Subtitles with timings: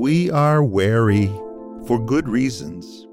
[0.00, 1.26] we are wary
[1.86, 3.06] for good reasons.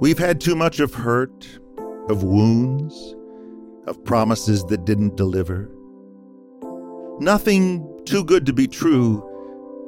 [0.00, 1.46] We've had too much of hurt,
[2.08, 3.14] of wounds,
[3.86, 5.70] of promises that didn't deliver.
[7.20, 9.22] Nothing too good to be true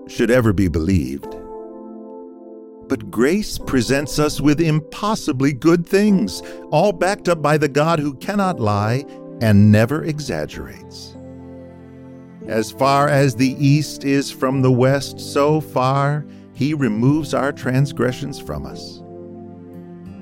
[0.06, 1.34] should ever be believed.
[2.88, 8.12] But grace presents us with impossibly good things, all backed up by the God who
[8.16, 9.06] cannot lie
[9.40, 11.16] and never exaggerates.
[12.48, 16.24] As far as the east is from the west, so far
[16.54, 19.02] he removes our transgressions from us.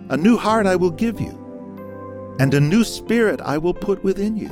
[0.09, 4.37] A new heart I will give you, and a new spirit I will put within
[4.37, 4.51] you.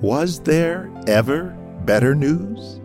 [0.00, 2.80] Was there ever better news?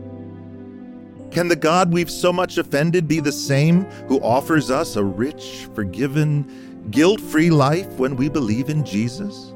[1.31, 5.67] Can the God we've so much offended be the same who offers us a rich,
[5.73, 9.51] forgiven, guilt free life when we believe in Jesus?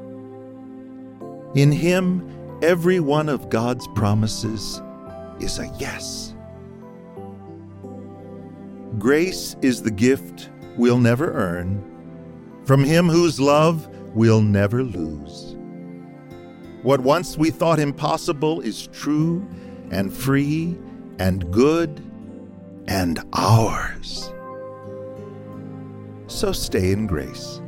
[1.54, 2.28] In Him,
[2.62, 4.82] every one of God's promises
[5.40, 6.34] is a yes.
[8.98, 11.82] Grace is the gift we'll never earn,
[12.64, 15.56] from Him whose love we'll never lose.
[16.82, 19.46] What once we thought impossible is true
[19.90, 20.76] and free
[21.18, 22.02] and good
[22.88, 24.32] and ours.
[26.26, 27.60] So stay in grace.